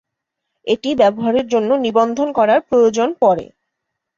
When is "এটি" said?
0.67-0.89